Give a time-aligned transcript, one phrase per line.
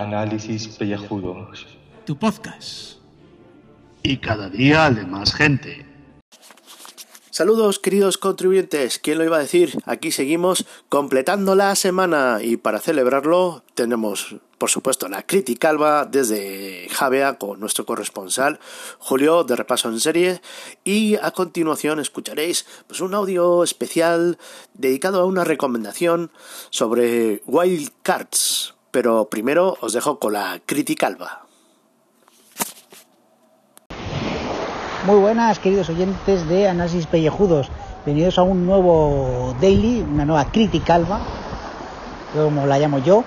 [0.00, 1.66] Análisis Pellejudos.
[2.04, 2.98] Tu podcast.
[4.02, 5.86] Y cada día de más gente.
[7.30, 9.78] Saludos queridos contribuyentes, ¿quién lo iba a decir?
[9.86, 16.88] Aquí seguimos completando la semana y para celebrarlo tenemos por supuesto la crítica alba desde
[16.90, 18.60] Javea con nuestro corresponsal
[18.98, 20.42] Julio de Repaso en Serie
[20.84, 24.38] y a continuación escucharéis pues, un audio especial
[24.74, 26.30] dedicado a una recomendación
[26.70, 31.40] sobre Wild Cards, pero primero os dejo con la crítica alba.
[35.06, 37.68] Muy buenas, queridos oyentes de Análisis Pellejudos.
[38.04, 41.20] Bienvenidos a un nuevo daily, una nueva crítica alba,
[42.34, 43.24] como la llamo yo.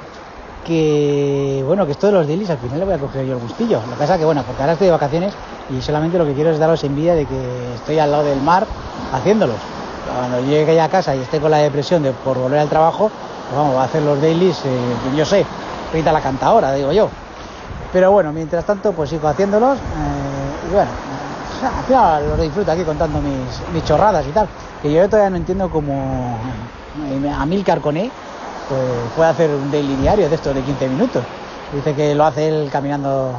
[0.66, 3.40] Que bueno, que esto de los dailies al final le voy a coger yo el
[3.40, 3.82] gustillo.
[3.82, 5.34] Lo que pasa que bueno, porque ahora estoy de vacaciones
[5.76, 8.66] y solamente lo que quiero es daros envidia de que estoy al lado del mar
[9.12, 9.58] haciéndolos.
[10.08, 13.12] Cuando llegue a casa y esté con la depresión de por volver al trabajo,
[13.56, 14.80] pues vamos, a hacer los dailies, eh,
[15.16, 15.46] yo sé,
[15.90, 17.08] ahorita la canta ahora, digo yo.
[17.94, 19.78] Pero bueno, mientras tanto, pues sigo haciéndolos.
[19.78, 20.92] Eh, y bueno,
[21.64, 24.50] al final lo disfruto aquí contando mis, chorradas y tal.
[24.82, 26.38] Que yo todavía no entiendo cómo
[27.40, 28.12] Amilcar Coné
[28.68, 28.82] pues,
[29.16, 31.24] puede hacer un daily diario de esto de 15 minutos.
[31.74, 33.32] Dice que lo hace él caminando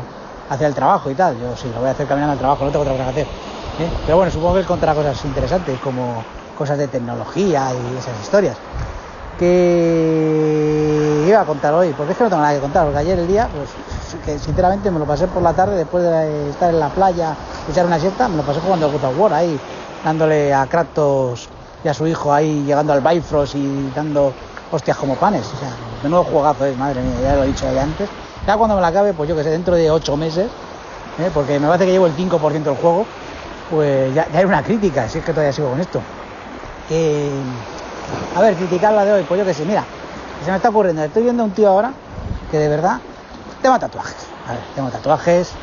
[0.48, 1.38] hacia el trabajo y tal.
[1.38, 3.26] Yo sí, lo voy a hacer caminando al trabajo, no tengo otra cosa que hacer.
[3.80, 3.90] ¿eh?
[4.06, 6.24] Pero bueno, supongo que él contará cosas interesantes como
[6.56, 8.56] cosas de tecnología y esas historias.
[9.38, 13.18] Que iba a contar hoy, porque es que no tengo nada que contar, porque ayer
[13.18, 13.70] el día, pues
[14.24, 17.36] que sinceramente me lo pasé por la tarde después de estar en la playa,
[17.70, 19.58] echar una siesta, me lo pasé jugando al God of War ahí,
[20.04, 21.48] dándole a Kratos
[21.84, 24.32] y a su hijo ahí, llegando al Bifrost y dando
[24.70, 25.46] hostias como panes.
[25.54, 25.70] O sea,
[26.02, 28.08] de nuevo juegazo es, madre mía, ya lo he dicho ya antes.
[28.46, 30.48] Ya cuando me la acabe, pues yo que sé, dentro de 8 meses,
[31.18, 31.30] ¿eh?
[31.34, 33.06] porque me parece que llevo el 5% del juego,
[33.70, 36.00] pues ya, ya, era una crítica, si es que todavía sigo con esto.
[36.88, 37.30] Que,
[38.34, 39.84] a ver, criticarla de hoy, pues yo que sé, mira,
[40.44, 41.92] se me está ocurriendo, estoy viendo a un tío ahora
[42.50, 43.00] que de verdad
[43.62, 44.28] tema tatuajes.
[44.46, 45.54] A ver, tengo tatuajes.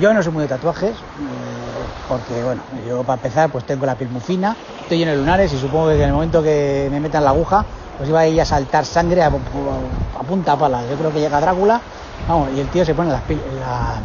[0.00, 3.94] Yo no soy muy de tatuajes, eh, porque bueno, yo para empezar pues tengo la
[3.94, 6.98] piel muy fina, estoy lleno de lunares y supongo que en el momento que me
[7.00, 7.64] metan la aguja,
[7.98, 10.82] pues iba a ir a saltar sangre a, a punta pala.
[10.88, 11.82] Yo creo que llega Drácula,
[12.26, 13.96] vamos, y el tío se pone las la,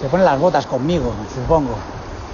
[0.00, 1.76] se pone las botas conmigo, supongo.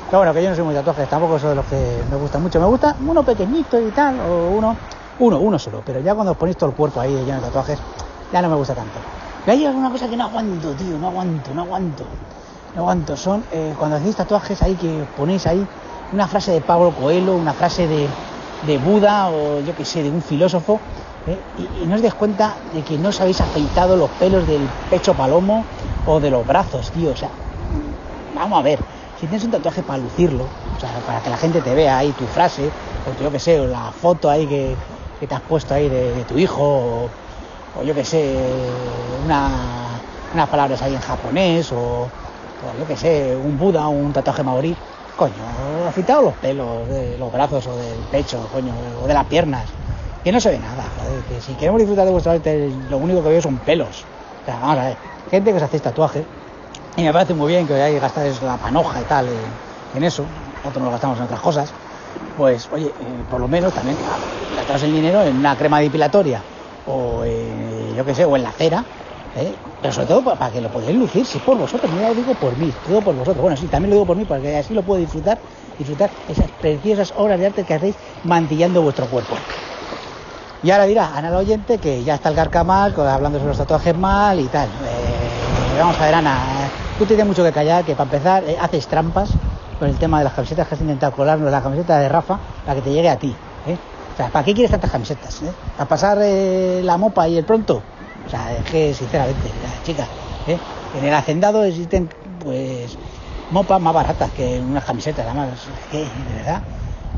[0.06, 2.42] Pero bueno, que yo no soy muy tatuajes, tampoco soy de los que me gustan
[2.42, 2.60] mucho.
[2.60, 4.76] Me gusta uno pequeñito y tal, o uno,
[5.18, 5.82] uno, uno solo.
[5.84, 7.78] Pero ya cuando os ponéis todo el cuerpo ahí lleno de tatuajes,
[8.32, 8.98] ya no me gusta tanto.
[9.46, 12.04] Me ha llegado una cosa que no aguanto, tío, no aguanto, no aguanto.
[12.74, 13.16] No aguanto.
[13.16, 15.66] Son eh, cuando hacéis tatuajes ahí que ponéis ahí
[16.12, 18.06] una frase de Pablo Coelho, una frase de,
[18.66, 20.80] de Buda o yo qué sé, de un filósofo,
[21.26, 21.38] ¿eh?
[21.58, 24.62] y, y, no os des cuenta de que no os habéis afeitado los pelos del
[24.90, 25.64] pecho palomo
[26.06, 27.10] o de los brazos, tío.
[27.10, 27.30] O sea,
[28.34, 28.78] vamos a ver,
[29.24, 32.12] si tienes un tatuaje para lucirlo, o sea, para que la gente te vea ahí
[32.12, 32.62] tu frase,
[33.06, 34.76] o yo qué sé, o la foto ahí que,
[35.18, 37.08] que te has puesto ahí de, de tu hijo, o,
[37.80, 38.20] o yo que sé,
[39.24, 39.98] una,
[40.34, 42.10] unas palabras ahí en japonés, o,
[42.60, 44.76] o yo que sé, un Buda, un tatuaje maorí,
[45.16, 49.64] coño, afeitado los pelos de los brazos o del pecho, coño, o de las piernas,
[50.22, 53.22] que no se ve nada, joder, que si queremos disfrutar de vuestra arte, lo único
[53.22, 54.04] que veo son pelos.
[54.42, 54.96] O sea, vamos a ver,
[55.30, 56.26] gente que os hacéis tatuajes,
[56.96, 59.58] y me parece muy bien que vayáis a gastar la panoja y tal en,
[59.94, 60.26] en eso,
[60.62, 61.74] nosotros nos gastamos en otras cosas,
[62.36, 63.98] pues oye, eh, por lo menos también
[64.54, 66.42] gastaros el dinero en una crema depilatoria
[66.86, 68.84] o eh, yo qué sé, o en la cera,
[69.34, 69.54] ¿eh?
[69.80, 72.56] pero sobre todo para, que lo podáis lucir, si por vosotros, no lo digo por
[72.56, 74.74] mí, lo digo por vosotros, bueno, sí, también lo digo por mí, para que así
[74.74, 75.40] lo puedo disfrutar,
[75.78, 79.36] disfrutar esas preciosas obras de arte que hacéis mantillando vuestro cuerpo.
[80.64, 83.94] Y ahora dirá Ana el oyente que ya está el carcamal, hablando sobre los tatuajes
[83.98, 84.70] mal y tal.
[84.86, 86.53] Eh, vamos a ver, Ana,
[86.98, 89.30] tú tienes mucho que callar, que para empezar eh, haces trampas
[89.78, 92.76] con el tema de las camisetas que has intentado colarnos, la camiseta de Rafa, para
[92.76, 93.34] que te llegue a ti.
[93.66, 93.76] ¿eh?
[94.12, 95.42] O sea, ¿para qué quieres tantas camisetas?
[95.42, 95.52] Eh?
[95.76, 97.82] ¿Para pasar eh, la mopa y el pronto?
[98.26, 99.50] O sea, es que sinceramente,
[99.82, 100.08] chicas,
[100.46, 102.08] en el hacendado existen
[102.42, 102.96] pues
[103.50, 105.58] mopas más baratas que unas camisetas, además,
[105.90, 105.98] ¿qué?
[105.98, 106.62] De verdad,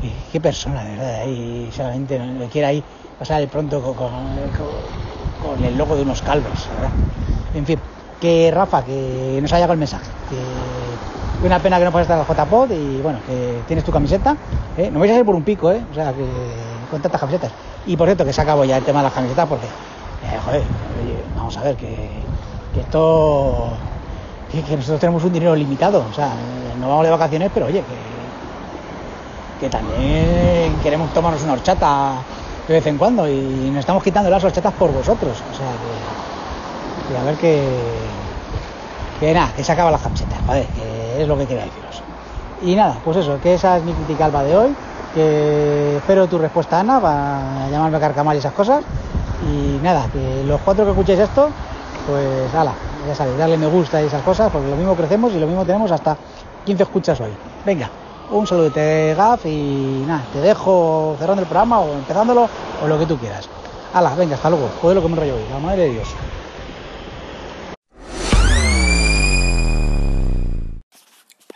[0.01, 2.85] ¿Qué, qué persona, de verdad, ahí solamente le quiere ahí
[3.19, 4.17] pasar el pronto con, con,
[5.43, 6.91] con, el logo de unos calvos, ¿verdad?
[7.55, 7.79] En fin,
[8.21, 10.37] que Rafa, que nos ha llegado el mensaje, que
[11.45, 14.37] una pena que no puedas estar la JPod y bueno, que tienes tu camiseta,
[14.77, 14.91] ¿eh?
[14.93, 15.83] no vais a ser por un pico, ¿eh?
[15.91, 16.25] o sea, que
[16.91, 17.53] con tantas camisetas.
[17.87, 20.63] Y por cierto, que se acabó ya el tema de las camisetas porque, eh, joder,
[21.37, 22.09] vamos a ver, que,
[22.75, 23.69] que esto,
[24.51, 26.33] que, que, nosotros tenemos un dinero limitado, o sea,
[26.81, 27.83] no vamos de vacaciones, pero oye,
[29.61, 32.15] que, que también queremos tomarnos una horchata
[32.67, 35.69] de vez en cuando y nos estamos quitando las horchatas por vosotros, o sea,
[37.07, 38.06] que, que a ver que,
[39.21, 40.67] que nada, que se acaban las camisetas, ¿vale?
[40.75, 42.03] Que es lo que quería deciros.
[42.63, 44.77] Y nada, pues eso, que esa es mi crítica alba de hoy
[45.15, 48.85] que espero tu respuesta Ana para llamarme a carcamal y esas cosas
[49.49, 51.49] y nada, que los cuatro que escuchéis esto
[52.07, 52.73] pues ala,
[53.09, 55.65] ya sabéis, darle me gusta y esas cosas, porque lo mismo crecemos y lo mismo
[55.65, 56.17] tenemos hasta
[56.65, 57.31] 15 escuchas hoy.
[57.65, 57.91] Venga,
[58.31, 62.49] un saludete Gaf y nada, te dejo cerrando el programa o empezándolo
[62.85, 63.49] o lo que tú quieras.
[63.95, 66.09] Ala, venga, hasta luego, joder lo que me rollo hoy, la madre de Dios.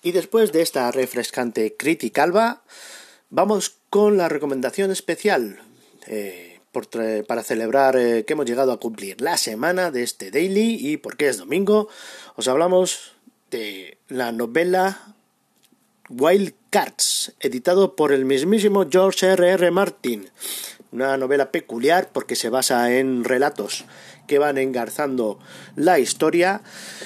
[0.03, 2.63] Y después de esta refrescante crítica alba,
[3.29, 5.61] vamos con la recomendación especial
[6.07, 6.61] eh,
[7.27, 11.29] para celebrar eh, que hemos llegado a cumplir la semana de este daily y porque
[11.29, 11.89] es domingo,
[12.37, 13.13] os hablamos
[13.51, 15.15] de la novela
[16.09, 19.49] Wild Cards, editado por el mismísimo George R.
[19.49, 19.71] R.
[19.71, 20.31] Martin.
[20.93, 23.85] Una novela peculiar porque se basa en relatos
[24.27, 25.39] que van engarzando
[25.77, 26.63] la historia,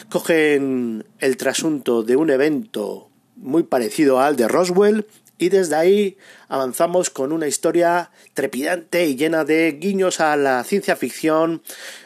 [0.09, 5.07] cogen el trasunto de un evento muy parecido al de Roswell
[5.39, 6.17] y desde ahí
[6.49, 11.63] avanzamos con una historia trepidante y llena de guiños a la ciencia ficción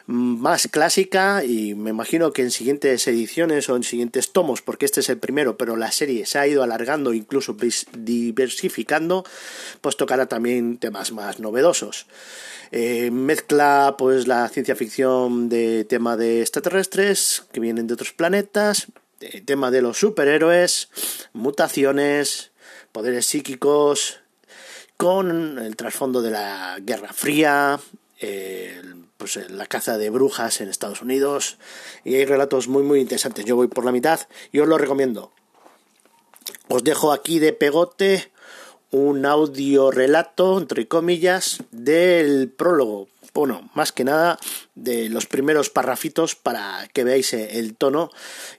[0.06, 5.00] más clásica y me imagino que en siguientes ediciones o en siguientes tomos, porque este
[5.00, 7.56] es el primero, pero la serie se ha ido alargando, incluso
[7.98, 9.25] diversificando,
[9.82, 12.06] pues tocará también temas más novedosos.
[12.70, 18.86] Eh, mezcla pues la ciencia ficción de tema de extraterrestres que vienen de otros planetas,
[19.44, 20.88] tema de los superhéroes,
[21.32, 22.52] mutaciones,
[22.93, 24.20] poderes psíquicos,
[24.96, 27.79] con el trasfondo de la Guerra Fría,
[29.17, 31.58] pues la caza de brujas en Estados Unidos
[32.05, 33.44] y hay relatos muy muy interesantes.
[33.44, 34.20] Yo voy por la mitad
[34.50, 35.31] y os lo recomiendo.
[36.69, 38.32] Os dejo aquí de pegote
[38.90, 43.08] un audio relato, entre comillas, del prólogo
[43.38, 44.38] bueno, más que nada
[44.75, 48.11] de los primeros parrafitos para que veáis eh, el tono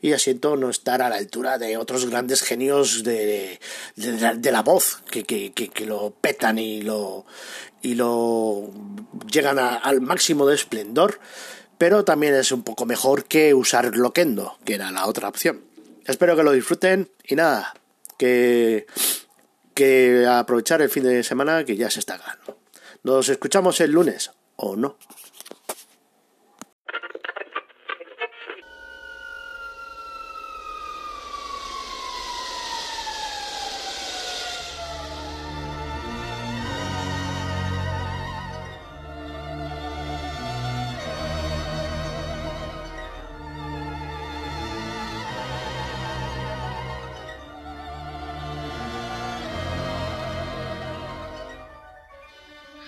[0.01, 3.59] y asiento no estar a la altura de otros grandes genios de,
[3.97, 7.25] de, la, voz que, que, que, lo petan y lo,
[7.81, 8.71] y lo
[9.29, 11.19] llegan al máximo de esplendor,
[11.77, 15.61] pero también es un poco mejor que usar Loquendo, que era la otra opción.
[16.05, 17.73] Espero que lo disfruten y nada,
[18.17, 18.87] que,
[19.73, 22.57] que aprovechar el fin de semana que ya se está ganando.
[23.03, 24.95] Nos escuchamos el lunes o no.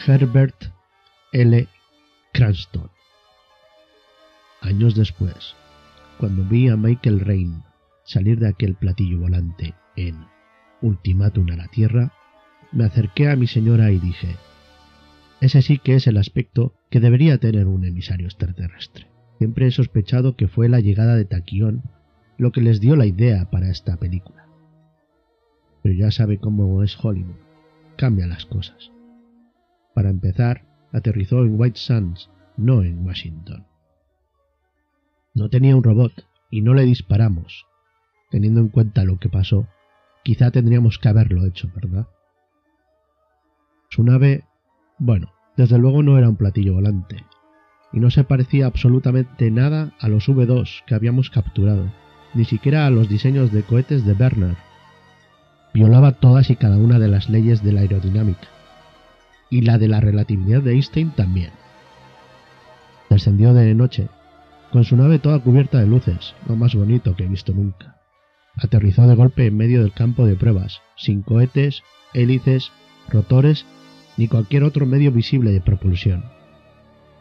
[0.05, 0.71] Herbert
[1.33, 1.65] L.
[2.33, 2.91] Cranston.
[4.59, 5.55] Años después,
[6.17, 7.63] cuando vi a Michael Rain
[8.03, 10.25] salir de aquel platillo volante en
[10.81, 12.11] Ultimátum a la Tierra,
[12.73, 14.35] me acerqué a mi señora y dije,
[15.39, 19.07] ese sí que es el aspecto que debería tener un emisario extraterrestre.
[19.37, 21.81] Siempre he sospechado que fue la llegada de Taquión
[22.37, 24.47] lo que les dio la idea para esta película.
[25.81, 27.39] Pero ya sabe cómo es Hollywood.
[27.95, 28.91] Cambia las cosas.
[29.93, 33.65] Para empezar, aterrizó en White Sands, no en Washington.
[35.33, 36.11] No tenía un robot
[36.49, 37.65] y no le disparamos.
[38.29, 39.67] Teniendo en cuenta lo que pasó,
[40.23, 42.07] quizá tendríamos que haberlo hecho, ¿verdad?
[43.89, 44.45] Su nave,
[44.99, 47.25] bueno, desde luego no era un platillo volante,
[47.91, 51.91] y no se parecía absolutamente nada a los V2 que habíamos capturado,
[52.33, 54.55] ni siquiera a los diseños de cohetes de Werner.
[55.73, 58.47] Violaba todas y cada una de las leyes de la aerodinámica
[59.51, 61.51] y la de la relatividad de Einstein también.
[63.11, 64.07] Descendió de noche,
[64.71, 67.97] con su nave toda cubierta de luces, lo más bonito que he visto nunca.
[68.55, 72.71] Aterrizó de golpe en medio del campo de pruebas, sin cohetes, hélices,
[73.09, 73.65] rotores
[74.17, 76.23] ni cualquier otro medio visible de propulsión.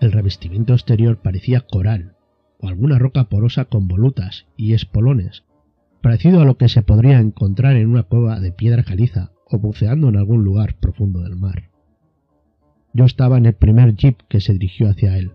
[0.01, 2.17] El revestimiento exterior parecía coral,
[2.59, 5.45] o alguna roca porosa con volutas y espolones,
[6.03, 10.09] parecido a lo que se podría encontrar en una cueva de piedra caliza o buceando
[10.09, 11.70] en algún lugar profundo del mar.
[12.93, 15.33] Yo estaba en el primer jeep que se dirigió hacia él.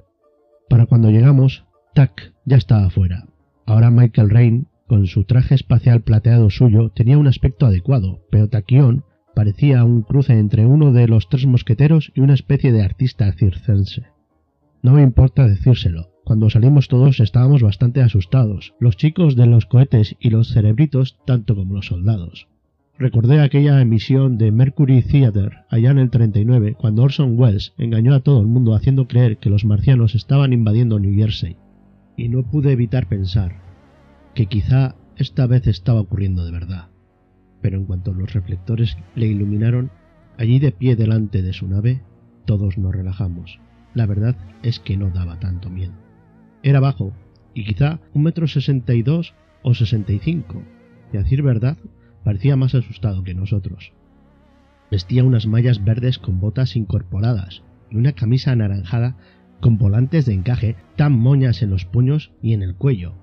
[0.69, 3.25] Para cuando llegamos, Tac ya estaba fuera.
[3.65, 9.03] Ahora Michael Rain, con su traje espacial plateado suyo, tenía un aspecto adecuado, pero Taquión
[9.33, 14.03] parecía un cruce entre uno de los tres mosqueteros y una especie de artista circense.
[14.81, 16.11] No me importa decírselo.
[16.23, 21.55] Cuando salimos todos estábamos bastante asustados, los chicos de los cohetes y los cerebritos tanto
[21.55, 22.47] como los soldados.
[22.97, 28.21] Recordé aquella emisión de Mercury Theater allá en el 39, cuando Orson Welles engañó a
[28.21, 31.57] todo el mundo haciendo creer que los marcianos estaban invadiendo New Jersey.
[32.15, 33.57] Y no pude evitar pensar
[34.33, 36.87] que quizá esta vez estaba ocurriendo de verdad.
[37.61, 39.91] Pero en cuanto los reflectores le iluminaron,
[40.37, 42.01] allí de pie delante de su nave,
[42.45, 43.59] todos nos relajamos.
[43.93, 45.93] La verdad es que no daba tanto miedo.
[46.63, 47.11] Era bajo,
[47.53, 49.33] y quizá un metro sesenta y dos
[49.63, 50.63] o sesenta y cinco.
[51.11, 51.77] Y a decir verdad,
[52.25, 53.93] parecía más asustado que nosotros.
[54.91, 59.15] Vestía unas mallas verdes con botas incorporadas y una camisa anaranjada
[59.61, 63.13] con volantes de encaje tan moñas en los puños y en el cuello,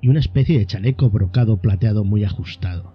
[0.00, 2.94] y una especie de chaleco brocado plateado muy ajustado.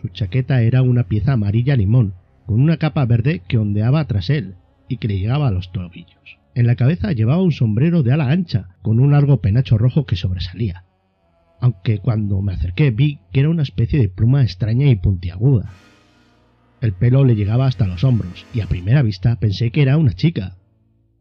[0.00, 2.14] Su chaqueta era una pieza amarilla limón,
[2.46, 4.54] con una capa verde que ondeaba tras él
[4.88, 6.38] y que le llegaba a los tobillos.
[6.54, 10.16] En la cabeza llevaba un sombrero de ala ancha, con un largo penacho rojo que
[10.16, 10.84] sobresalía.
[11.60, 15.72] Aunque cuando me acerqué vi que era una especie de pluma extraña y puntiaguda.
[16.80, 20.12] El pelo le llegaba hasta los hombros, y a primera vista pensé que era una
[20.12, 20.56] chica.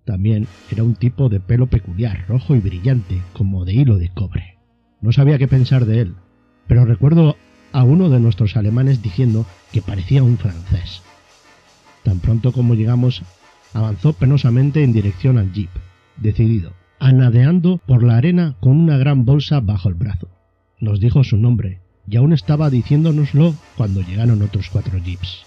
[0.04, 4.58] También era un tipo de pelo peculiar, rojo y brillante, como de hilo de cobre.
[5.02, 6.16] No sabía qué pensar de él,
[6.68, 7.38] pero recuerdo
[7.72, 11.02] a uno de nuestros alemanes diciendo que parecía un francés.
[12.04, 13.24] Tan pronto como llegamos,
[13.74, 15.70] avanzó penosamente en dirección al jeep,
[16.18, 20.30] decidido, anadeando por la arena con una gran bolsa bajo el brazo.
[20.80, 25.46] Nos dijo su nombre, y aún estaba diciéndonoslo cuando llegaron otros cuatro jeeps.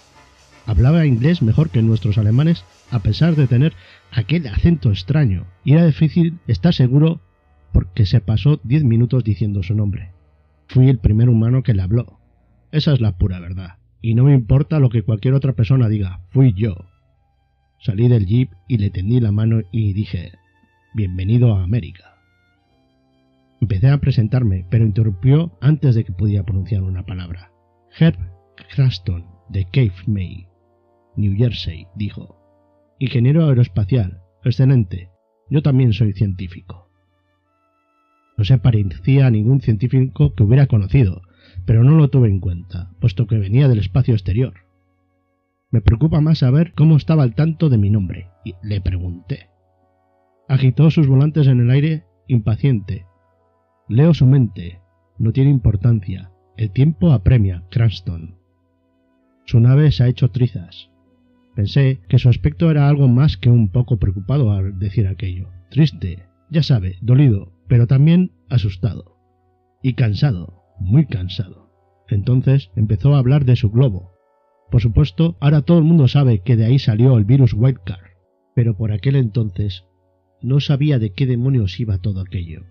[0.65, 3.73] Hablaba inglés mejor que nuestros alemanes, a pesar de tener
[4.11, 7.21] aquel acento extraño, y era difícil estar seguro
[7.71, 10.11] porque se pasó diez minutos diciendo su nombre.
[10.67, 12.19] Fui el primer humano que le habló.
[12.71, 16.21] Esa es la pura verdad y no me importa lo que cualquier otra persona diga,
[16.29, 16.85] fui yo.
[17.79, 20.33] Salí del jeep y le tendí la mano y dije,
[20.93, 22.15] bienvenido a América.
[23.61, 27.51] Empecé a presentarme, pero interrumpió antes de que pudiera pronunciar una palabra.
[27.97, 28.17] Herb
[28.73, 30.47] Craston, de Cape May,
[31.15, 32.37] New Jersey, dijo.
[32.99, 35.09] Ingeniero aeroespacial, excelente.
[35.49, 36.89] Yo también soy científico.
[38.37, 41.21] No se parecía a ningún científico que hubiera conocido,
[41.65, 44.53] pero no lo tuve en cuenta, puesto que venía del espacio exterior.
[45.71, 49.49] Me preocupa más saber cómo estaba al tanto de mi nombre, y le pregunté.
[50.49, 53.05] Agitó sus volantes en el aire, impaciente.
[53.87, 54.81] Leo su mente.
[55.17, 56.31] No tiene importancia.
[56.57, 58.35] El tiempo apremia, Cranston.
[59.45, 60.89] Su nave se ha hecho trizas.
[61.55, 65.49] Pensé que su aspecto era algo más que un poco preocupado al decir aquello.
[65.69, 69.15] Triste, ya sabe, dolido, pero también asustado.
[69.81, 71.69] Y cansado muy cansado.
[72.07, 74.13] Entonces empezó a hablar de su globo.
[74.71, 77.99] Por supuesto, ahora todo el mundo sabe que de ahí salió el virus Wildcard,
[78.55, 79.85] pero por aquel entonces
[80.41, 82.63] no sabía de qué demonios iba todo aquello.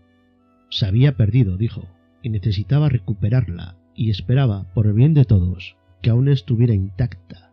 [0.70, 1.88] Se había perdido, dijo,
[2.22, 7.52] y necesitaba recuperarla, y esperaba, por el bien de todos, que aún estuviera intacta.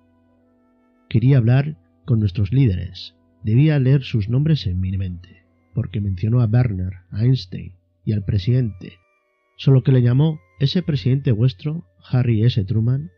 [1.09, 5.43] Quería hablar con nuestros líderes, debía leer sus nombres en mi mente,
[5.73, 8.93] porque mencionó a Werner, a Einstein y al presidente,
[9.57, 12.63] solo que le llamó ese presidente vuestro, Harry S.
[12.63, 13.11] Truman.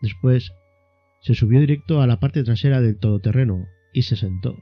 [0.00, 0.52] Después
[1.20, 4.58] se subió directo a la parte trasera del todoterreno y se sentó.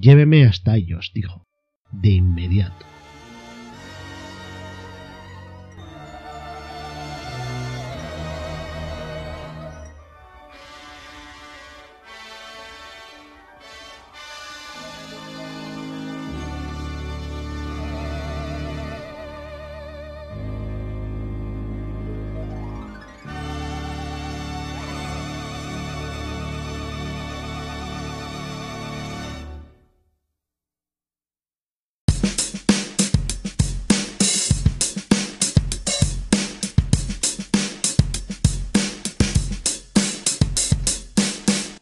[0.00, 1.46] Lléveme hasta ellos, dijo,
[1.92, 2.93] de inmediato.